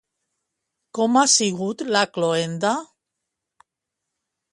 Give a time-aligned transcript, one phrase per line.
[0.99, 2.71] Com ha sigut la cloenda?